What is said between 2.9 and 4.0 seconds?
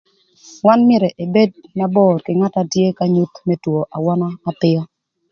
k'anyuth më two